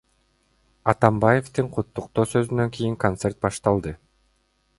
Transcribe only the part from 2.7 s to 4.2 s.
кийин концерт башталды.